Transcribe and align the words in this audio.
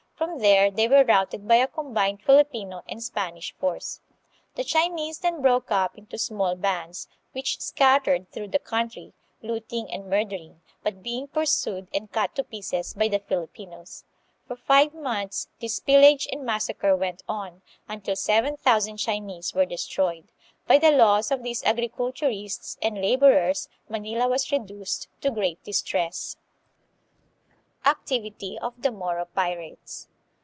From 0.21 0.37
there 0.37 0.69
they 0.69 0.87
were 0.87 1.03
routed 1.03 1.47
by 1.47 1.55
a 1.55 1.67
combined 1.67 2.21
Filipino 2.21 2.83
and 2.87 3.01
Spanish 3.01 3.55
force. 3.55 4.01
The 4.53 4.63
Chinese 4.63 5.17
then 5.17 5.41
broke 5.41 5.71
up 5.71 5.97
into 5.97 6.19
small 6.19 6.55
bands, 6.55 7.07
which 7.31 7.59
scattered 7.59 8.29
through 8.29 8.49
the 8.49 8.59
country, 8.59 9.13
looting 9.41 9.89
and 9.91 10.05
murdering, 10.11 10.61
but 10.83 11.01
being 11.01 11.27
pursued 11.27 11.87
and 11.91 12.11
cut 12.11 12.35
to 12.35 12.43
pieces 12.43 12.93
by 12.93 13.07
the 13.07 13.17
Filipinos. 13.17 14.03
For 14.47 14.57
Qye 14.57 14.93
months 14.93 15.49
this 15.59 15.79
pillage 15.79 16.27
and 16.31 16.43
massacre 16.45 16.95
went 16.95 17.23
on, 17.27 17.63
until 17.89 18.15
seven 18.15 18.55
thousand 18.57 18.97
Chinese 18.97 19.55
were 19.55 19.65
destroyed. 19.65 20.31
By 20.67 20.77
the 20.77 20.91
loss 20.91 21.31
of 21.31 21.41
these 21.41 21.63
agriculturists 21.63 22.77
and 22.83 23.01
laborers 23.01 23.69
Manila 23.89 24.27
was 24.27 24.51
reduced 24.51 25.07
to 25.21 25.31
great 25.31 25.63
distress. 25.63 26.37
Activity 27.83 28.59
of 28.59 28.79
the 28.83 28.91
Moro 28.91 29.25
Pirates. 29.25 30.07